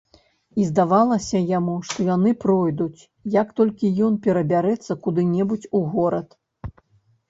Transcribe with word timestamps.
І 0.61 0.63
здавалася 0.69 1.41
яму, 1.57 1.75
што 1.91 2.07
яны 2.15 2.33
пройдуць, 2.45 3.01
як 3.39 3.55
толькі 3.63 3.95
ён 4.09 4.19
перабярэцца 4.27 5.01
куды-небудзь 5.09 5.73
у 5.79 5.89
горад. 5.97 6.27